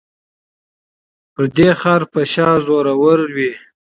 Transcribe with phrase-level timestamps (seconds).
[0.67, 3.51] ـ پردى خر په شا زور ور وي.